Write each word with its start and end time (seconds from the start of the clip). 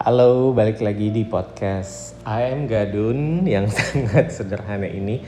Halo, 0.00 0.56
balik 0.56 0.80
lagi 0.80 1.12
di 1.12 1.28
podcast 1.28 2.16
AM 2.24 2.64
Gadun 2.64 3.44
yang 3.44 3.68
sangat 3.76 4.32
sederhana 4.32 4.88
ini. 4.88 5.20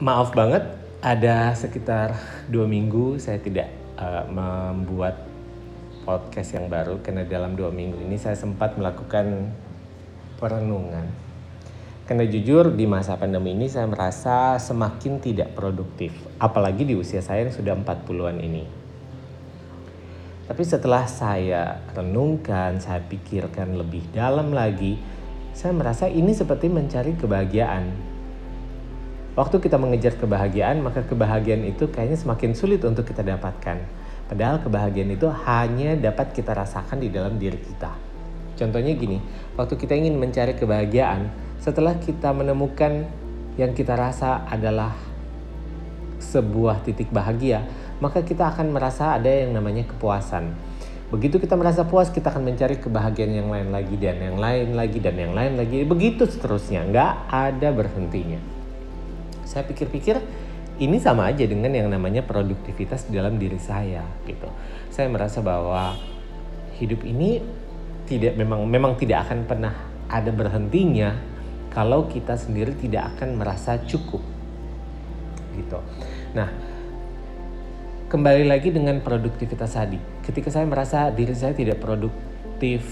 Maaf 0.00 0.32
banget, 0.32 0.64
ada 1.04 1.52
sekitar 1.52 2.16
dua 2.48 2.64
minggu 2.64 3.20
saya 3.20 3.36
tidak 3.36 3.68
uh, 4.00 4.24
membuat 4.32 5.28
podcast 6.08 6.56
yang 6.56 6.72
baru 6.72 7.04
karena 7.04 7.28
dalam 7.28 7.52
dua 7.52 7.68
minggu 7.68 8.00
ini 8.00 8.16
saya 8.16 8.32
sempat 8.32 8.80
melakukan 8.80 9.52
perenungan. 10.40 11.04
Karena 12.08 12.24
jujur 12.24 12.72
di 12.72 12.88
masa 12.88 13.20
pandemi 13.20 13.52
ini 13.52 13.68
saya 13.68 13.92
merasa 13.92 14.56
semakin 14.56 15.20
tidak 15.20 15.52
produktif, 15.52 16.16
apalagi 16.40 16.88
di 16.88 16.96
usia 16.96 17.20
saya 17.20 17.44
yang 17.44 17.52
sudah 17.52 17.76
40-an 17.76 18.40
ini 18.40 18.81
tapi 20.50 20.62
setelah 20.66 21.06
saya 21.06 21.78
renungkan, 21.94 22.82
saya 22.82 22.98
pikirkan 23.06 23.78
lebih 23.78 24.02
dalam 24.10 24.50
lagi, 24.50 24.98
saya 25.54 25.70
merasa 25.70 26.10
ini 26.10 26.34
seperti 26.34 26.66
mencari 26.66 27.14
kebahagiaan. 27.14 28.10
Waktu 29.32 29.64
kita 29.64 29.80
mengejar 29.80 30.18
kebahagiaan, 30.20 30.84
maka 30.84 31.06
kebahagiaan 31.06 31.64
itu 31.64 31.88
kayaknya 31.88 32.20
semakin 32.20 32.52
sulit 32.52 32.84
untuk 32.84 33.08
kita 33.08 33.24
dapatkan. 33.24 33.80
Padahal 34.28 34.60
kebahagiaan 34.60 35.14
itu 35.14 35.28
hanya 35.48 35.96
dapat 35.96 36.36
kita 36.36 36.52
rasakan 36.52 37.00
di 37.00 37.08
dalam 37.08 37.40
diri 37.40 37.56
kita. 37.56 37.96
Contohnya 38.58 38.92
gini, 38.92 39.22
waktu 39.56 39.74
kita 39.80 39.96
ingin 39.96 40.20
mencari 40.20 40.52
kebahagiaan, 40.52 41.32
setelah 41.56 41.96
kita 41.96 42.34
menemukan 42.36 43.08
yang 43.56 43.72
kita 43.72 43.96
rasa 43.96 44.44
adalah 44.48 44.92
sebuah 46.20 46.84
titik 46.84 47.08
bahagia, 47.08 47.64
maka 48.02 48.26
kita 48.26 48.50
akan 48.50 48.74
merasa 48.74 49.14
ada 49.14 49.30
yang 49.30 49.54
namanya 49.54 49.86
kepuasan. 49.86 50.50
Begitu 51.14 51.38
kita 51.38 51.54
merasa 51.54 51.86
puas, 51.86 52.10
kita 52.10 52.34
akan 52.34 52.42
mencari 52.50 52.82
kebahagiaan 52.82 53.30
yang 53.30 53.46
lain 53.46 53.70
lagi 53.70 53.94
dan 53.94 54.18
yang 54.18 54.42
lain 54.42 54.74
lagi 54.74 54.98
dan 54.98 55.14
yang 55.14 55.30
lain 55.30 55.54
lagi. 55.54 55.86
Begitu 55.86 56.26
seterusnya, 56.26 56.82
nggak 56.90 57.12
ada 57.30 57.68
berhentinya. 57.70 58.42
Saya 59.46 59.62
pikir-pikir 59.70 60.18
ini 60.82 60.98
sama 60.98 61.30
aja 61.30 61.46
dengan 61.46 61.70
yang 61.70 61.86
namanya 61.86 62.26
produktivitas 62.26 63.06
dalam 63.06 63.38
diri 63.38 63.60
saya 63.62 64.02
gitu. 64.26 64.50
Saya 64.90 65.06
merasa 65.06 65.38
bahwa 65.38 65.94
hidup 66.80 67.06
ini 67.06 67.38
tidak 68.10 68.34
memang 68.34 68.66
memang 68.66 68.98
tidak 68.98 69.30
akan 69.30 69.46
pernah 69.46 69.74
ada 70.10 70.32
berhentinya 70.34 71.14
kalau 71.70 72.10
kita 72.10 72.34
sendiri 72.34 72.74
tidak 72.74 73.14
akan 73.14 73.38
merasa 73.38 73.78
cukup 73.84 74.24
gitu. 75.54 75.78
Nah, 76.32 76.71
kembali 78.12 78.44
lagi 78.44 78.68
dengan 78.68 79.00
produktivitas 79.00 79.72
tadi. 79.72 79.96
Ketika 80.20 80.52
saya 80.52 80.68
merasa 80.68 81.08
diri 81.08 81.32
saya 81.32 81.56
tidak 81.56 81.80
produktif 81.80 82.84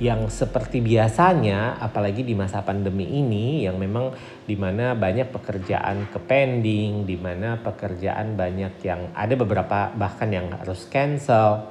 yang 0.00 0.24
seperti 0.32 0.80
biasanya, 0.80 1.76
apalagi 1.76 2.24
di 2.24 2.32
masa 2.32 2.64
pandemi 2.64 3.04
ini 3.12 3.68
yang 3.68 3.76
memang 3.76 4.16
di 4.48 4.56
mana 4.56 4.96
banyak 4.96 5.28
pekerjaan 5.28 6.08
ke 6.08 6.16
pending, 6.16 7.04
di 7.04 7.20
mana 7.20 7.60
pekerjaan 7.60 8.32
banyak 8.32 8.80
yang 8.80 9.12
ada 9.12 9.36
beberapa 9.36 9.92
bahkan 9.92 10.32
yang 10.32 10.48
harus 10.48 10.88
cancel. 10.88 11.68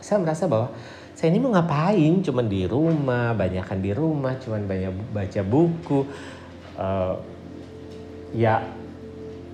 Saya 0.00 0.24
merasa 0.24 0.48
bahwa 0.48 0.72
saya 1.12 1.28
ini 1.28 1.44
mau 1.44 1.52
ngapain? 1.52 2.24
Cuman 2.24 2.48
di 2.48 2.64
rumah, 2.64 3.36
banyakkan 3.36 3.76
di 3.76 3.92
rumah, 3.92 4.40
cuman 4.40 4.64
banyak 4.64 4.92
baca 5.12 5.40
buku. 5.44 6.00
Uh, 6.80 7.20
ya, 8.32 8.64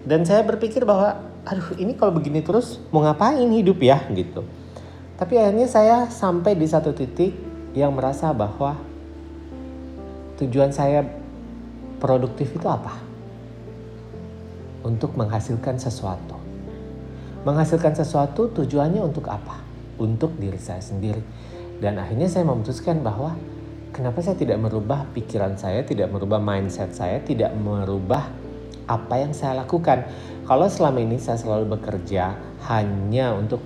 dan 0.06 0.22
saya 0.24 0.46
berpikir 0.46 0.86
bahwa 0.86 1.29
aduh 1.50 1.74
ini 1.82 1.98
kalau 1.98 2.14
begini 2.14 2.46
terus 2.46 2.78
mau 2.94 3.02
ngapain 3.02 3.50
hidup 3.50 3.82
ya 3.82 3.98
gitu. 4.14 4.46
Tapi 5.18 5.34
akhirnya 5.34 5.66
saya 5.66 6.06
sampai 6.06 6.54
di 6.54 6.64
satu 6.64 6.94
titik 6.94 7.34
yang 7.74 7.90
merasa 7.90 8.30
bahwa 8.30 8.78
tujuan 10.38 10.70
saya 10.70 11.02
produktif 11.98 12.54
itu 12.54 12.66
apa? 12.70 12.94
Untuk 14.86 15.18
menghasilkan 15.18 15.76
sesuatu. 15.76 16.38
Menghasilkan 17.42 17.98
sesuatu 17.98 18.48
tujuannya 18.54 19.02
untuk 19.02 19.26
apa? 19.26 19.58
Untuk 19.98 20.38
diri 20.38 20.56
saya 20.56 20.80
sendiri. 20.80 21.20
Dan 21.82 21.98
akhirnya 21.98 22.30
saya 22.30 22.46
memutuskan 22.46 23.02
bahwa 23.02 23.34
kenapa 23.90 24.22
saya 24.22 24.38
tidak 24.38 24.56
merubah 24.56 25.04
pikiran 25.12 25.58
saya, 25.58 25.82
tidak 25.84 26.08
merubah 26.14 26.40
mindset 26.40 26.94
saya, 26.94 27.20
tidak 27.20 27.52
merubah 27.58 28.30
apa 28.90 29.22
yang 29.22 29.30
saya 29.30 29.62
lakukan. 29.62 30.10
Kalau 30.42 30.66
selama 30.66 30.98
ini 30.98 31.22
saya 31.22 31.38
selalu 31.38 31.78
bekerja 31.78 32.34
hanya 32.66 33.38
untuk 33.38 33.62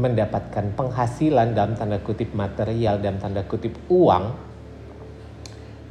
mendapatkan 0.00 0.72
penghasilan 0.72 1.52
dalam 1.52 1.76
tanda 1.76 2.00
kutip 2.00 2.32
material 2.32 3.00
dalam 3.00 3.20
tanda 3.20 3.44
kutip 3.44 3.76
uang, 3.92 4.32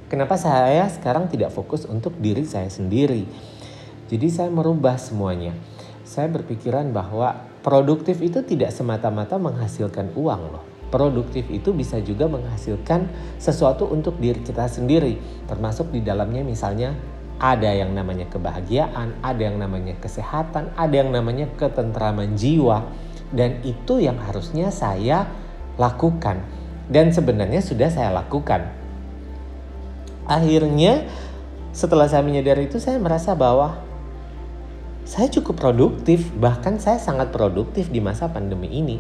kenapa 0.10 0.38
saya 0.38 0.90
sekarang 0.90 1.30
tidak 1.30 1.54
fokus 1.54 1.86
untuk 1.86 2.18
diri 2.18 2.42
saya 2.46 2.70
sendiri? 2.70 3.26
Jadi 4.10 4.28
saya 4.30 4.50
merubah 4.54 4.98
semuanya. 4.98 5.54
Saya 6.06 6.30
berpikiran 6.30 6.94
bahwa 6.94 7.34
produktif 7.66 8.22
itu 8.22 8.46
tidak 8.46 8.70
semata-mata 8.70 9.42
menghasilkan 9.42 10.14
uang 10.14 10.42
loh. 10.54 10.64
Produktif 10.94 11.50
itu 11.50 11.74
bisa 11.74 11.98
juga 11.98 12.30
menghasilkan 12.30 13.10
sesuatu 13.42 13.90
untuk 13.90 14.22
diri 14.22 14.46
kita 14.46 14.70
sendiri, 14.70 15.18
termasuk 15.50 15.90
di 15.90 16.06
dalamnya 16.06 16.46
misalnya 16.46 16.94
ada 17.36 17.68
yang 17.68 17.92
namanya 17.92 18.28
kebahagiaan, 18.32 19.20
ada 19.20 19.42
yang 19.42 19.60
namanya 19.60 19.96
kesehatan, 20.00 20.72
ada 20.80 20.96
yang 20.96 21.12
namanya 21.12 21.52
ketentraman 21.60 22.40
jiwa. 22.40 22.88
Dan 23.36 23.60
itu 23.68 24.00
yang 24.00 24.16
harusnya 24.24 24.72
saya 24.72 25.28
lakukan. 25.76 26.40
Dan 26.88 27.12
sebenarnya 27.12 27.60
sudah 27.60 27.92
saya 27.92 28.14
lakukan. 28.14 28.72
Akhirnya 30.26 31.06
setelah 31.76 32.08
saya 32.08 32.24
menyadari 32.24 32.72
itu 32.72 32.80
saya 32.80 32.96
merasa 33.02 33.36
bahwa 33.36 33.84
saya 35.06 35.30
cukup 35.30 35.60
produktif, 35.60 36.32
bahkan 36.34 36.82
saya 36.82 36.98
sangat 36.98 37.30
produktif 37.30 37.92
di 37.92 38.00
masa 38.02 38.32
pandemi 38.32 38.72
ini. 38.72 38.98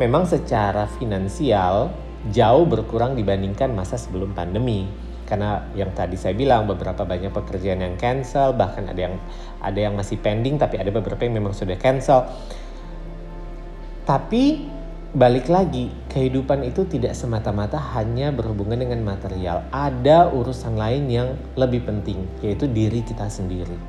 Memang 0.00 0.24
secara 0.24 0.88
finansial 0.96 1.92
jauh 2.30 2.64
berkurang 2.64 3.18
dibandingkan 3.18 3.74
masa 3.74 3.98
sebelum 3.98 4.32
pandemi 4.32 4.86
karena 5.32 5.64
yang 5.72 5.96
tadi 5.96 6.20
saya 6.20 6.36
bilang 6.36 6.68
beberapa 6.68 7.08
banyak 7.08 7.32
pekerjaan 7.32 7.80
yang 7.80 7.96
cancel 7.96 8.52
bahkan 8.52 8.84
ada 8.84 9.08
yang 9.08 9.16
ada 9.64 9.80
yang 9.80 9.96
masih 9.96 10.20
pending 10.20 10.60
tapi 10.60 10.76
ada 10.76 10.92
beberapa 10.92 11.24
yang 11.24 11.40
memang 11.40 11.56
sudah 11.56 11.80
cancel. 11.80 12.28
Tapi 14.04 14.68
balik 15.16 15.48
lagi 15.48 15.88
kehidupan 16.12 16.68
itu 16.68 16.84
tidak 16.84 17.16
semata-mata 17.16 17.80
hanya 17.96 18.28
berhubungan 18.28 18.76
dengan 18.76 19.00
material. 19.00 19.64
Ada 19.72 20.28
urusan 20.28 20.76
lain 20.76 21.08
yang 21.08 21.32
lebih 21.56 21.88
penting 21.88 22.28
yaitu 22.44 22.68
diri 22.68 23.00
kita 23.00 23.24
sendiri. 23.32 23.80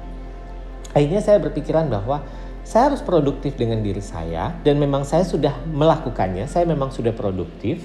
Akhirnya 0.96 1.20
saya 1.20 1.44
berpikiran 1.44 1.92
bahwa 1.92 2.24
saya 2.64 2.88
harus 2.88 3.04
produktif 3.04 3.60
dengan 3.60 3.84
diri 3.84 4.00
saya 4.00 4.56
dan 4.64 4.80
memang 4.80 5.04
saya 5.04 5.28
sudah 5.28 5.52
melakukannya 5.68 6.48
saya 6.48 6.64
memang 6.64 6.96
sudah 6.96 7.12
produktif 7.12 7.84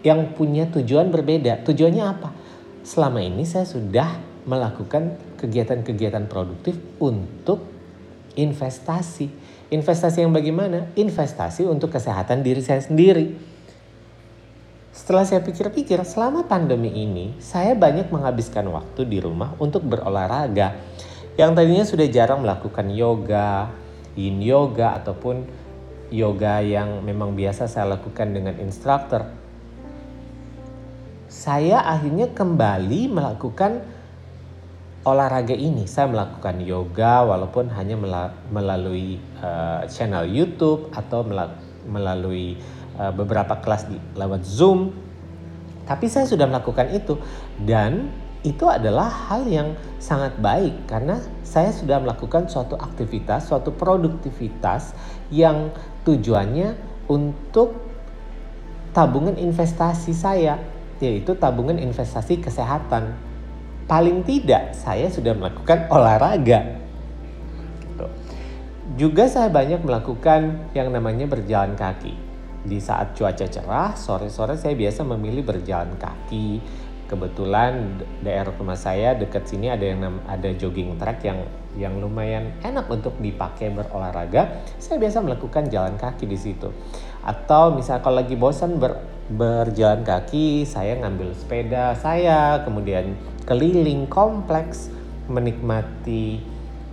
yang 0.00 0.32
punya 0.32 0.68
tujuan 0.72 1.12
berbeda. 1.12 1.60
Tujuannya 1.64 2.04
apa? 2.04 2.32
Selama 2.80 3.20
ini 3.20 3.44
saya 3.44 3.68
sudah 3.68 4.16
melakukan 4.48 5.20
kegiatan-kegiatan 5.36 6.24
produktif 6.24 6.76
untuk 6.96 7.60
investasi. 8.36 9.28
Investasi 9.70 10.24
yang 10.24 10.32
bagaimana? 10.32 10.88
Investasi 10.96 11.68
untuk 11.68 11.92
kesehatan 11.92 12.40
diri 12.40 12.64
saya 12.64 12.80
sendiri. 12.80 13.36
Setelah 14.90 15.22
saya 15.22 15.40
pikir-pikir, 15.44 16.02
selama 16.02 16.50
pandemi 16.50 16.90
ini 16.90 17.38
saya 17.38 17.78
banyak 17.78 18.10
menghabiskan 18.10 18.66
waktu 18.72 19.06
di 19.06 19.22
rumah 19.22 19.54
untuk 19.62 19.86
berolahraga. 19.86 20.74
Yang 21.38 21.50
tadinya 21.54 21.84
sudah 21.86 22.06
jarang 22.10 22.42
melakukan 22.42 22.90
yoga, 22.90 23.70
yin 24.18 24.42
yoga 24.42 24.98
ataupun 24.98 25.46
yoga 26.10 26.58
yang 26.58 27.06
memang 27.06 27.38
biasa 27.38 27.70
saya 27.70 27.94
lakukan 27.94 28.34
dengan 28.34 28.58
instruktur 28.58 29.39
saya 31.30 31.78
akhirnya 31.86 32.34
kembali 32.34 33.06
melakukan 33.06 33.86
olahraga 35.06 35.54
ini. 35.54 35.86
Saya 35.86 36.10
melakukan 36.10 36.58
yoga 36.58 37.22
walaupun 37.22 37.70
hanya 37.70 37.94
melalui 38.50 39.22
uh, 39.38 39.86
channel 39.86 40.26
YouTube 40.26 40.90
atau 40.90 41.22
melalui 41.86 42.58
uh, 42.98 43.14
beberapa 43.14 43.62
kelas 43.62 43.86
di 43.86 43.96
lewat 44.18 44.42
Zoom. 44.42 44.90
Tapi 45.86 46.10
saya 46.10 46.26
sudah 46.26 46.50
melakukan 46.50 46.90
itu 46.90 47.14
dan 47.62 48.10
itu 48.42 48.66
adalah 48.66 49.06
hal 49.06 49.46
yang 49.46 49.78
sangat 50.02 50.34
baik 50.42 50.90
karena 50.90 51.22
saya 51.46 51.70
sudah 51.70 52.02
melakukan 52.02 52.50
suatu 52.50 52.74
aktivitas, 52.74 53.46
suatu 53.46 53.70
produktivitas 53.70 54.98
yang 55.30 55.70
tujuannya 56.02 56.74
untuk 57.06 57.78
tabungan 58.90 59.38
investasi 59.38 60.10
saya 60.10 60.79
yaitu 61.00 61.32
tabungan 61.34 61.80
investasi 61.80 62.38
kesehatan. 62.38 63.16
Paling 63.90 64.22
tidak 64.22 64.76
saya 64.76 65.10
sudah 65.10 65.34
melakukan 65.34 65.90
olahraga. 65.90 66.78
Juga 68.94 69.26
saya 69.26 69.50
banyak 69.50 69.82
melakukan 69.82 70.70
yang 70.76 70.94
namanya 70.94 71.26
berjalan 71.26 71.74
kaki. 71.74 72.30
di 72.60 72.76
saat 72.76 73.16
cuaca 73.16 73.48
cerah, 73.48 73.96
sore-sore 73.96 74.60
saya 74.60 74.76
biasa 74.76 75.00
memilih 75.08 75.48
berjalan 75.48 75.96
kaki. 75.96 76.60
Kebetulan 77.08 78.04
daerah 78.22 78.54
rumah 78.54 78.78
saya 78.78 79.18
dekat 79.18 79.48
sini 79.48 79.66
ada 79.66 79.82
yang 79.82 80.22
ada 80.30 80.52
jogging 80.54 80.94
track 80.94 81.26
yang 81.26 81.42
yang 81.74 81.98
lumayan 81.98 82.54
enak 82.62 82.86
untuk 82.86 83.18
dipakai 83.18 83.72
berolahraga. 83.74 84.62
Saya 84.78 85.02
biasa 85.02 85.18
melakukan 85.24 85.66
jalan 85.72 85.98
kaki 85.98 86.28
di 86.28 86.38
situ. 86.38 86.70
Atau 87.24 87.74
misal 87.74 87.98
kalau 88.04 88.22
lagi 88.22 88.38
bosan 88.38 88.78
ber, 88.78 89.02
berjalan 89.30 90.02
kaki, 90.02 90.66
saya 90.66 90.98
ngambil 90.98 91.30
sepeda 91.38 91.94
saya, 91.94 92.66
kemudian 92.66 93.14
keliling 93.46 94.10
kompleks 94.10 94.90
menikmati 95.30 96.42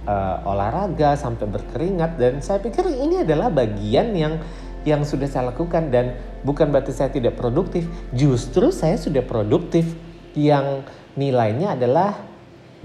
uh, 0.05 0.45
olahraga 0.45 1.17
sampai 1.17 1.49
berkeringat. 1.49 2.21
Dan 2.21 2.39
saya 2.45 2.61
pikir 2.61 2.85
ini 2.85 3.25
adalah 3.25 3.49
bagian 3.49 4.13
yang 4.13 4.37
yang 4.85 5.01
sudah 5.01 5.25
saya 5.25 5.49
lakukan. 5.49 5.89
Dan 5.89 6.13
bukan 6.45 6.69
berarti 6.69 6.93
saya 6.93 7.09
tidak 7.09 7.35
produktif, 7.35 7.89
justru 8.13 8.69
saya 8.69 8.95
sudah 8.95 9.25
produktif. 9.25 9.89
Yang 10.37 10.85
nilainya 11.17 11.73
adalah 11.73 12.13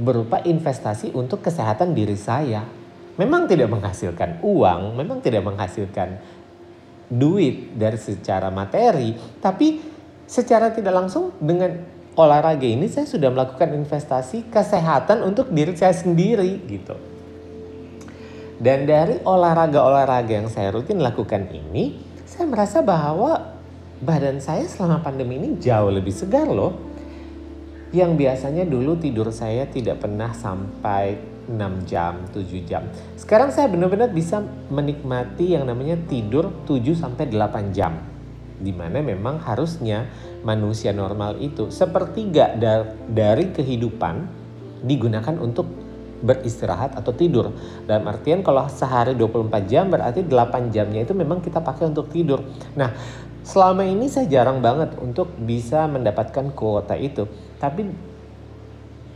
berupa 0.00 0.40
investasi 0.40 1.12
untuk 1.12 1.44
kesehatan 1.44 1.93
diri 1.93 2.16
saya. 2.16 2.64
Memang 3.20 3.44
tidak 3.44 3.69
menghasilkan 3.69 4.40
uang, 4.40 4.96
memang 4.96 5.20
tidak 5.20 5.44
menghasilkan 5.44 6.16
duit 7.12 7.76
dari 7.76 8.00
secara 8.00 8.49
materi, 8.49 9.12
tapi 9.37 9.85
secara 10.25 10.73
tidak 10.73 10.97
langsung 10.97 11.37
dengan 11.37 11.76
olahraga 12.17 12.64
ini 12.64 12.88
saya 12.88 13.05
sudah 13.05 13.29
melakukan 13.29 13.76
investasi 13.76 14.49
kesehatan 14.49 15.20
untuk 15.20 15.53
diri 15.53 15.76
saya 15.76 15.93
sendiri 15.93 16.64
gitu. 16.64 16.97
Dan 18.62 18.87
dari 18.87 19.19
olahraga-olahraga 19.20 20.32
yang 20.38 20.49
saya 20.49 20.70
rutin 20.70 21.03
lakukan 21.03 21.50
ini, 21.50 21.99
saya 22.25 22.47
merasa 22.47 22.79
bahwa 22.79 23.59
badan 23.99 24.38
saya 24.38 24.64
selama 24.70 25.03
pandemi 25.03 25.37
ini 25.37 25.59
jauh 25.59 25.91
lebih 25.91 26.14
segar 26.14 26.47
loh. 26.47 26.94
Yang 27.93 28.25
biasanya 28.25 28.64
dulu 28.64 28.97
tidur 28.97 29.29
saya 29.35 29.69
tidak 29.69 30.00
pernah 30.00 30.32
sampai 30.32 31.31
6 31.49 31.91
jam, 31.91 32.23
7 32.31 32.62
jam. 32.67 32.87
Sekarang 33.19 33.50
saya 33.50 33.67
benar-benar 33.67 34.15
bisa 34.15 34.43
menikmati 34.71 35.59
yang 35.59 35.67
namanya 35.67 35.99
tidur 36.06 36.50
7 36.69 36.94
sampai 36.94 37.31
8 37.31 37.75
jam. 37.75 37.99
Di 38.62 38.71
mana 38.71 39.03
memang 39.03 39.43
harusnya 39.43 40.06
manusia 40.47 40.94
normal 40.94 41.39
itu 41.43 41.71
sepertiga 41.75 42.55
dari 43.11 43.50
kehidupan 43.50 44.15
digunakan 44.87 45.35
untuk 45.43 45.67
beristirahat 46.23 46.94
atau 46.94 47.11
tidur. 47.11 47.50
Dalam 47.83 48.06
artian 48.06 48.47
kalau 48.47 48.71
sehari 48.71 49.19
24 49.19 49.67
jam 49.67 49.91
berarti 49.91 50.23
8 50.23 50.71
jamnya 50.71 51.03
itu 51.03 51.12
memang 51.12 51.43
kita 51.43 51.59
pakai 51.59 51.91
untuk 51.91 52.06
tidur. 52.15 52.47
Nah, 52.79 52.95
selama 53.43 53.83
ini 53.83 54.06
saya 54.06 54.31
jarang 54.31 54.62
banget 54.62 54.95
untuk 55.03 55.35
bisa 55.43 55.91
mendapatkan 55.91 56.55
kuota 56.55 56.95
itu. 56.95 57.27
Tapi 57.59 58.12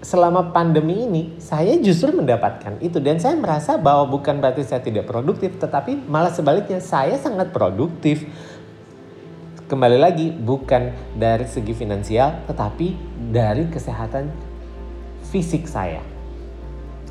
selama 0.06 0.54
pandemi 0.54 1.02
ini 1.02 1.22
saya 1.42 1.74
justru 1.82 2.14
mendapatkan 2.14 2.78
itu. 2.78 3.02
Dan 3.02 3.18
saya 3.18 3.34
merasa 3.34 3.74
bahwa 3.74 4.06
bukan 4.06 4.38
berarti 4.38 4.62
saya 4.62 4.78
tidak 4.78 5.10
produktif 5.10 5.58
tetapi 5.58 6.06
malah 6.06 6.30
sebaliknya 6.30 6.78
saya 6.78 7.18
sangat 7.18 7.50
produktif. 7.50 8.22
Kembali 9.66 9.98
lagi 9.98 10.30
bukan 10.30 10.94
dari 11.18 11.42
segi 11.50 11.74
finansial 11.74 12.46
tetapi 12.46 12.94
dari 13.34 13.66
kesehatan 13.66 14.30
fisik 15.26 15.66
saya. 15.66 16.06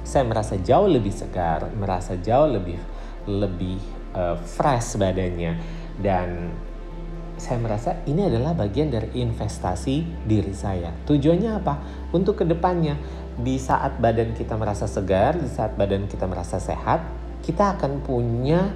Saya 0.07 0.23
merasa 0.23 0.55
jauh 0.55 0.87
lebih 0.87 1.11
segar, 1.11 1.67
merasa 1.75 2.15
jauh 2.15 2.47
lebih 2.47 2.79
lebih 3.27 3.75
uh, 4.15 4.39
fresh 4.39 4.95
badannya. 4.95 5.59
Dan 5.99 6.55
saya 7.45 7.61
merasa 7.61 8.01
ini 8.09 8.25
adalah 8.25 8.57
bagian 8.57 8.89
dari 8.89 9.21
investasi 9.21 10.25
diri 10.25 10.49
saya. 10.49 10.89
Tujuannya 11.05 11.61
apa? 11.61 11.77
Untuk 12.09 12.41
ke 12.41 12.45
depannya 12.49 12.97
di 13.37 13.61
saat 13.61 14.01
badan 14.01 14.33
kita 14.33 14.57
merasa 14.57 14.89
segar, 14.89 15.37
di 15.37 15.45
saat 15.45 15.77
badan 15.77 16.09
kita 16.09 16.25
merasa 16.25 16.57
sehat, 16.57 17.05
kita 17.45 17.77
akan 17.77 18.01
punya 18.01 18.73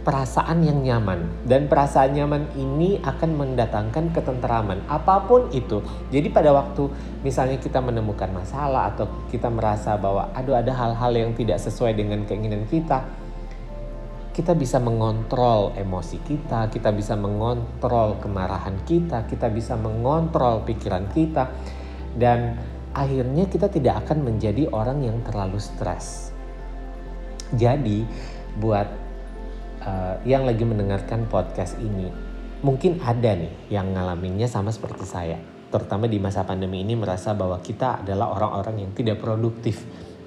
perasaan 0.00 0.64
yang 0.64 0.80
nyaman 0.80 1.28
dan 1.44 1.68
perasaan 1.68 2.16
nyaman 2.16 2.48
ini 2.56 3.00
akan 3.04 3.36
mendatangkan 3.36 4.12
ketenteraman 4.16 4.80
apa 4.88 5.24
pun 5.24 5.48
itu. 5.52 5.84
Jadi 6.08 6.28
pada 6.32 6.52
waktu 6.52 6.88
misalnya 7.20 7.60
kita 7.60 7.84
menemukan 7.84 8.28
masalah 8.32 8.92
atau 8.92 9.08
kita 9.28 9.52
merasa 9.52 9.96
bahwa 10.00 10.32
aduh 10.32 10.56
ada 10.56 10.72
hal-hal 10.72 11.12
yang 11.12 11.32
tidak 11.36 11.60
sesuai 11.60 11.96
dengan 11.96 12.24
keinginan 12.24 12.64
kita, 12.68 13.04
kita 14.40 14.56
bisa 14.56 14.80
mengontrol 14.80 15.76
emosi 15.76 16.16
kita, 16.24 16.72
kita 16.72 16.96
bisa 16.96 17.12
mengontrol 17.12 18.16
kemarahan 18.24 18.80
kita, 18.88 19.28
kita 19.28 19.52
bisa 19.52 19.76
mengontrol 19.76 20.64
pikiran 20.64 21.12
kita 21.12 21.52
dan 22.16 22.56
akhirnya 22.96 23.52
kita 23.52 23.68
tidak 23.68 24.08
akan 24.08 24.24
menjadi 24.24 24.72
orang 24.72 25.04
yang 25.04 25.20
terlalu 25.20 25.60
stres. 25.60 26.32
Jadi 27.52 28.08
buat 28.56 28.88
uh, 29.84 30.16
yang 30.24 30.48
lagi 30.48 30.64
mendengarkan 30.64 31.28
podcast 31.28 31.76
ini 31.76 32.08
mungkin 32.64 32.96
ada 33.04 33.36
nih 33.36 33.72
yang 33.72 33.92
ngalaminnya 33.92 34.48
sama 34.48 34.72
seperti 34.72 35.04
saya 35.04 35.36
terutama 35.70 36.10
di 36.10 36.18
masa 36.18 36.44
pandemi 36.44 36.82
ini 36.82 36.98
merasa 36.98 37.32
bahwa 37.32 37.60
kita 37.62 38.02
adalah 38.02 38.34
orang-orang 38.36 38.88
yang 38.88 38.92
tidak 38.92 39.22
produktif 39.22 39.80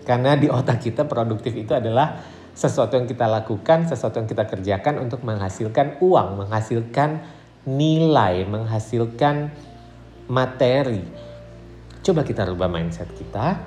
karena 0.08 0.34
di 0.40 0.48
otak 0.50 0.82
kita 0.82 1.06
produktif 1.06 1.54
itu 1.54 1.72
adalah 1.76 2.16
sesuatu 2.54 2.94
yang 2.98 3.10
kita 3.10 3.26
lakukan, 3.26 3.90
sesuatu 3.90 4.22
yang 4.22 4.30
kita 4.30 4.46
kerjakan 4.46 5.02
untuk 5.02 5.26
menghasilkan 5.26 5.98
uang, 6.00 6.46
menghasilkan 6.46 7.26
nilai, 7.66 8.46
menghasilkan 8.46 9.50
materi. 10.30 11.02
Coba 12.06 12.22
kita 12.22 12.46
rubah 12.46 12.70
mindset 12.70 13.10
kita. 13.18 13.58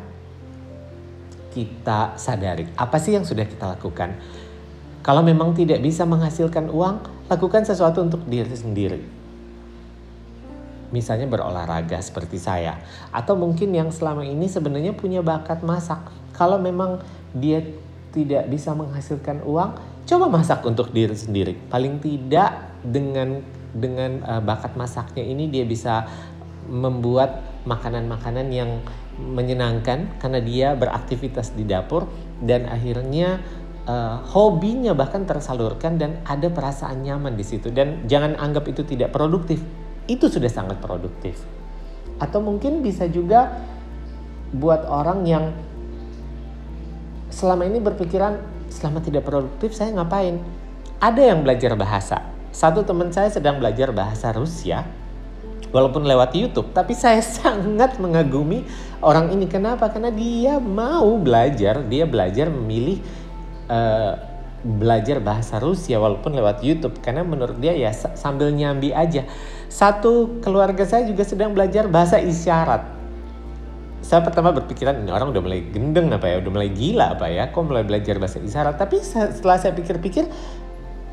Kita 1.57 2.15
sadari 2.21 2.69
apa 2.77 3.01
sih 3.01 3.17
yang 3.17 3.25
sudah 3.25 3.49
kita 3.49 3.65
lakukan. 3.65 4.13
Kalau 5.01 5.23
memang 5.25 5.57
tidak 5.57 5.81
bisa 5.81 6.05
menghasilkan 6.05 6.69
uang, 6.69 7.31
lakukan 7.31 7.65
sesuatu 7.65 8.05
untuk 8.05 8.27
diri 8.29 8.53
sendiri. 8.53 9.01
Misalnya 10.93 11.27
berolahraga 11.27 11.99
seperti 11.99 12.37
saya. 12.37 12.79
Atau 13.11 13.35
mungkin 13.35 13.73
yang 13.73 13.89
selama 13.91 14.23
ini 14.23 14.47
sebenarnya 14.47 14.93
punya 14.93 15.25
bakat 15.25 15.65
masak. 15.65 15.99
Kalau 16.37 16.61
memang 16.61 17.01
dia 17.33 17.65
tidak 18.15 18.49
bisa 18.49 18.73
menghasilkan 18.73 19.43
uang, 19.45 19.77
coba 20.07 20.27
masak 20.31 20.63
untuk 20.65 20.91
diri 20.95 21.15
sendiri. 21.15 21.55
Paling 21.69 22.01
tidak 22.01 22.81
dengan 22.85 23.43
dengan 23.77 24.25
uh, 24.25 24.41
bakat 24.41 24.73
masaknya 24.79 25.25
ini 25.27 25.53
dia 25.53 25.69
bisa 25.69 26.09
membuat 26.67 27.45
makanan-makanan 27.69 28.49
yang 28.51 28.81
menyenangkan 29.17 30.17
karena 30.21 30.41
dia 30.41 30.69
beraktivitas 30.77 31.53
di 31.53 31.65
dapur 31.65 32.09
dan 32.41 32.69
akhirnya 32.69 33.41
uh, 33.89 34.21
hobinya 34.29 34.93
bahkan 34.93 35.25
tersalurkan 35.25 35.97
dan 35.97 36.21
ada 36.27 36.51
perasaan 36.53 37.01
nyaman 37.07 37.39
di 37.39 37.45
situ. 37.47 37.73
Dan 37.73 38.05
jangan 38.11 38.37
anggap 38.37 38.69
itu 38.69 38.83
tidak 38.85 39.15
produktif. 39.15 39.63
Itu 40.07 40.29
sudah 40.29 40.51
sangat 40.51 40.83
produktif. 40.83 41.41
Atau 42.21 42.43
mungkin 42.45 42.85
bisa 42.85 43.09
juga 43.09 43.57
buat 44.55 44.87
orang 44.87 45.27
yang 45.27 45.45
selama 47.37 47.69
ini 47.69 47.85
berpikiran 47.85 48.41
selama 48.73 49.05
tidak 49.05 49.29
produktif 49.29 49.77
saya 49.77 49.93
ngapain? 49.93 50.41
Ada 50.97 51.37
yang 51.37 51.45
belajar 51.45 51.77
bahasa. 51.77 52.25
Satu 52.49 52.81
teman 52.89 53.13
saya 53.13 53.29
sedang 53.29 53.61
belajar 53.61 53.93
bahasa 53.93 54.33
Rusia 54.33 54.89
walaupun 55.69 56.09
lewat 56.09 56.33
YouTube 56.33 56.73
tapi 56.73 56.97
saya 56.97 57.21
sangat 57.37 58.01
mengagumi 58.01 58.65
orang 59.05 59.29
ini. 59.37 59.45
Kenapa? 59.45 59.93
Karena 59.93 60.09
dia 60.09 60.57
mau 60.57 61.21
belajar 61.21 61.85
dia 61.85 62.09
belajar 62.09 62.49
memilih 62.49 63.05
uh, 63.69 64.17
belajar 64.65 65.21
bahasa 65.21 65.61
Rusia 65.61 66.01
walaupun 66.01 66.33
lewat 66.33 66.65
YouTube. 66.65 66.97
Karena 67.05 67.21
menurut 67.21 67.61
dia 67.61 67.77
ya 67.77 67.93
sambil 67.93 68.49
nyambi 68.49 68.97
aja. 68.97 69.29
Satu 69.69 70.41
keluarga 70.41 70.89
saya 70.89 71.05
juga 71.05 71.21
sedang 71.29 71.53
belajar 71.53 71.85
bahasa 71.85 72.17
isyarat. 72.17 72.96
Saya 74.07 74.23
pertama 74.23 74.55
berpikiran 74.55 75.03
ini 75.03 75.11
orang 75.11 75.35
udah 75.35 75.43
mulai 75.43 75.67
gendeng 75.67 76.15
apa 76.15 76.31
ya, 76.31 76.39
udah 76.39 76.53
mulai 76.55 76.71
gila 76.71 77.19
apa 77.19 77.27
ya, 77.27 77.51
kok 77.51 77.67
mulai 77.67 77.83
belajar 77.83 78.23
bahasa 78.23 78.39
isyarat. 78.39 78.79
Tapi 78.79 79.03
setelah 79.03 79.59
saya 79.59 79.75
pikir-pikir, 79.75 80.31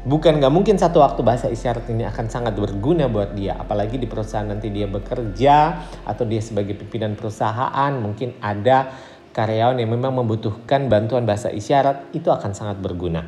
bukan 0.05 0.37
nggak 0.37 0.53
mungkin 0.53 0.77
satu 0.77 1.01
waktu 1.01 1.25
bahasa 1.25 1.49
isyarat 1.49 1.89
ini 1.89 2.05
akan 2.05 2.29
sangat 2.29 2.53
berguna 2.53 3.09
buat 3.09 3.33
dia. 3.33 3.57
Apalagi 3.57 3.97
di 3.97 4.05
perusahaan 4.05 4.45
nanti 4.45 4.69
dia 4.69 4.85
bekerja 4.85 5.81
atau 6.05 6.21
dia 6.29 6.37
sebagai 6.37 6.77
pimpinan 6.77 7.17
perusahaan, 7.17 7.97
mungkin 7.97 8.37
ada 8.37 8.93
karyawan 9.33 9.81
yang 9.81 9.89
memang 9.89 10.13
membutuhkan 10.13 10.85
bantuan 10.85 11.25
bahasa 11.25 11.49
isyarat 11.49 12.13
itu 12.13 12.29
akan 12.29 12.53
sangat 12.53 12.77
berguna. 12.77 13.25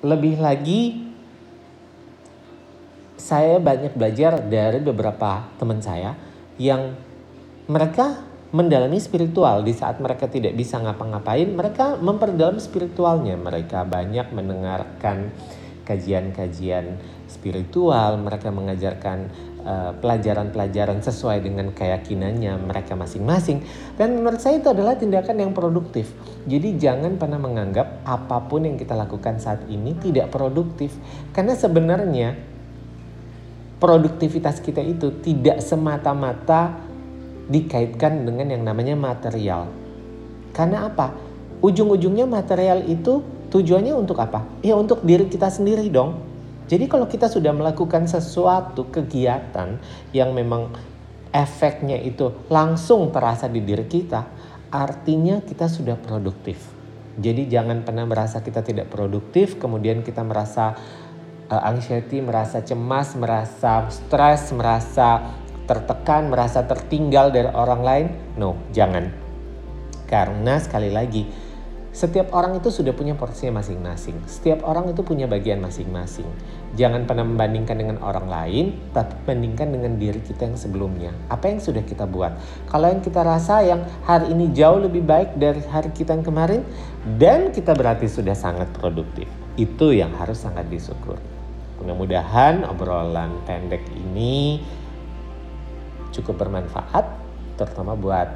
Lebih 0.00 0.40
lagi 0.40 1.04
saya 3.20 3.60
banyak 3.60 3.92
belajar 3.92 4.40
dari 4.40 4.80
beberapa 4.80 5.52
teman 5.60 5.84
saya 5.84 6.16
yang 6.56 7.11
mereka 7.72 8.20
mendalami 8.52 9.00
spiritual. 9.00 9.64
Di 9.64 9.72
saat 9.72 9.96
mereka 9.98 10.28
tidak 10.28 10.52
bisa 10.52 10.76
ngapa-ngapain 10.76 11.48
mereka 11.48 11.96
memperdalam 11.96 12.60
spiritualnya. 12.60 13.40
Mereka 13.40 13.88
banyak 13.88 14.28
mendengarkan 14.36 15.32
kajian-kajian 15.82 17.00
spiritual 17.26 18.20
mereka 18.20 18.54
mengajarkan 18.54 19.18
eh, 19.66 19.90
pelajaran-pelajaran 19.98 21.00
uh, 21.00 21.04
sesuai 21.04 21.42
dengan 21.42 21.72
keyakinannya 21.72 22.60
mereka 22.60 22.94
masing-masing. 22.94 23.64
Dan 23.96 24.20
menurut 24.20 24.38
saya 24.38 24.60
itu 24.60 24.68
adalah 24.68 24.94
tindakan 25.00 25.40
yang 25.40 25.52
produktif. 25.56 26.12
Jadi 26.44 26.76
jangan 26.76 27.16
pernah 27.16 27.40
menganggap 27.40 28.04
apa 28.04 28.46
pun 28.46 28.68
yang 28.68 28.76
kita 28.76 28.94
lakukan 28.94 29.40
saat 29.40 29.64
ini 29.72 29.96
tidak 29.98 30.30
produktif. 30.30 30.92
Karena 31.32 31.56
sebenarnya 31.56 32.36
produktivitas 33.82 34.62
kita 34.62 34.78
itu 34.78 35.10
tidak 35.24 35.58
semata-mata 35.58 36.91
dikaitkan 37.52 38.24
dengan 38.24 38.48
yang 38.56 38.64
namanya 38.64 38.96
material. 38.96 39.68
Karena 40.56 40.88
apa? 40.88 41.12
Ujung-ujungnya 41.60 42.24
material 42.24 42.88
itu 42.88 43.20
tujuannya 43.52 43.92
untuk 43.92 44.16
apa? 44.18 44.42
Ya 44.64 44.74
untuk 44.74 45.04
diri 45.04 45.28
kita 45.28 45.52
sendiri 45.52 45.86
dong. 45.92 46.18
Jadi 46.66 46.88
kalau 46.88 47.04
kita 47.04 47.28
sudah 47.28 47.52
melakukan 47.52 48.08
sesuatu 48.08 48.88
kegiatan 48.88 49.76
yang 50.16 50.32
memang 50.32 50.72
efeknya 51.32 52.00
itu 52.00 52.32
langsung 52.48 53.12
terasa 53.12 53.48
di 53.48 53.60
diri 53.60 53.84
kita, 53.84 54.24
artinya 54.72 55.44
kita 55.44 55.68
sudah 55.68 56.00
produktif. 56.00 56.72
Jadi 57.20 57.44
jangan 57.44 57.84
pernah 57.84 58.08
merasa 58.08 58.40
kita 58.40 58.64
tidak 58.64 58.88
produktif, 58.88 59.60
kemudian 59.60 60.00
kita 60.00 60.24
merasa 60.24 60.72
uh, 61.52 61.62
anxiety, 61.68 62.24
merasa 62.24 62.64
cemas, 62.64 63.12
merasa 63.12 63.84
stres, 63.92 64.48
merasa 64.56 65.41
tertekan, 65.66 66.28
merasa 66.32 66.66
tertinggal 66.66 67.30
dari 67.30 67.48
orang 67.50 67.80
lain? 67.82 68.06
No, 68.36 68.58
jangan. 68.74 69.12
Karena 70.08 70.60
sekali 70.60 70.92
lagi, 70.92 71.24
setiap 71.92 72.32
orang 72.32 72.56
itu 72.56 72.72
sudah 72.72 72.96
punya 72.96 73.12
porsinya 73.12 73.60
masing-masing. 73.60 74.16
Setiap 74.24 74.64
orang 74.64 74.88
itu 74.88 75.04
punya 75.04 75.28
bagian 75.28 75.60
masing-masing. 75.60 76.24
Jangan 76.72 77.04
pernah 77.04 77.20
membandingkan 77.20 77.76
dengan 77.76 78.00
orang 78.00 78.32
lain, 78.32 78.80
tapi 78.96 79.12
bandingkan 79.28 79.76
dengan 79.76 80.00
diri 80.00 80.16
kita 80.24 80.48
yang 80.48 80.56
sebelumnya. 80.56 81.12
Apa 81.28 81.52
yang 81.52 81.60
sudah 81.60 81.84
kita 81.84 82.08
buat? 82.08 82.32
Kalau 82.72 82.88
yang 82.88 83.04
kita 83.04 83.20
rasa 83.20 83.60
yang 83.60 83.84
hari 84.08 84.32
ini 84.32 84.56
jauh 84.56 84.80
lebih 84.80 85.04
baik 85.04 85.36
dari 85.36 85.60
hari 85.68 85.92
kita 85.92 86.16
yang 86.16 86.24
kemarin, 86.24 86.64
dan 87.20 87.52
kita 87.52 87.76
berarti 87.76 88.08
sudah 88.08 88.32
sangat 88.32 88.72
produktif. 88.72 89.28
Itu 89.60 89.92
yang 89.92 90.16
harus 90.16 90.40
sangat 90.40 90.72
disyukur. 90.72 91.20
Mudah-mudahan 91.84 92.64
obrolan 92.64 93.36
pendek 93.44 93.84
ini 93.92 94.64
cukup 96.12 96.46
bermanfaat 96.46 97.08
terutama 97.56 97.96
buat 97.96 98.28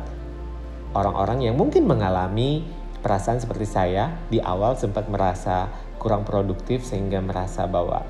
orang-orang 0.97 1.47
yang 1.53 1.57
mungkin 1.61 1.85
mengalami 1.85 2.65
perasaan 3.05 3.39
seperti 3.39 3.69
saya 3.69 4.17
di 4.33 4.41
awal 4.41 4.75
sempat 4.75 5.07
merasa 5.07 5.69
kurang 6.01 6.25
produktif 6.25 6.83
sehingga 6.83 7.21
merasa 7.21 7.69
bahwa 7.69 8.03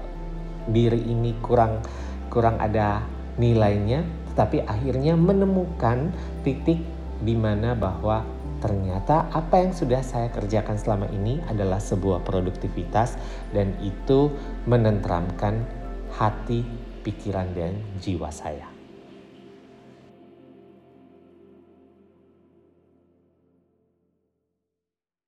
diri 0.71 1.03
ini 1.03 1.37
kurang 1.43 1.83
kurang 2.31 2.59
ada 2.59 3.03
nilainya 3.39 4.03
tetapi 4.33 4.65
akhirnya 4.65 5.17
menemukan 5.17 6.13
titik 6.45 6.81
di 7.21 7.35
mana 7.35 7.73
bahwa 7.73 8.25
ternyata 8.61 9.29
apa 9.33 9.65
yang 9.65 9.73
sudah 9.73 10.01
saya 10.01 10.29
kerjakan 10.33 10.77
selama 10.77 11.07
ini 11.13 11.41
adalah 11.49 11.81
sebuah 11.81 12.25
produktivitas 12.25 13.17
dan 13.53 13.77
itu 13.85 14.33
menenteramkan 14.65 15.65
hati, 16.17 16.65
pikiran 17.05 17.53
dan 17.53 17.81
jiwa 18.01 18.33
saya. 18.33 18.76